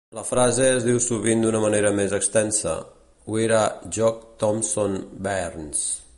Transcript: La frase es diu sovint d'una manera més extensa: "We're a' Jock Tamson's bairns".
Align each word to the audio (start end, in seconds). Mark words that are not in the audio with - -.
La 0.17 0.21
frase 0.27 0.63
es 0.77 0.85
diu 0.87 1.01
sovint 1.07 1.43
d'una 1.45 1.61
manera 1.65 1.91
més 1.99 2.15
extensa: 2.19 2.73
"We're 3.35 3.61
a' 3.61 3.93
Jock 3.99 4.27
Tamson's 4.45 5.07
bairns". 5.29 5.89